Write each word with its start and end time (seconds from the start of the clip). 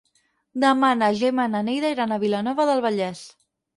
Demà 0.63 0.87
na 1.01 1.09
Gemma 1.19 1.45
i 1.49 1.51
na 1.57 1.63
Neida 1.67 1.91
iran 1.97 2.17
a 2.17 2.21
Vilanova 2.25 2.67
del 2.71 2.83
Vallès. 2.87 3.23